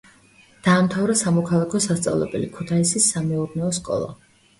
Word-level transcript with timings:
დაამთავრა 0.67 1.15
სამოქალაქო 1.19 1.81
სასწავლებელი, 1.85 2.49
ქუთაისის 2.55 3.11
სამეურნეო 3.13 3.71
სკოლა. 3.81 4.09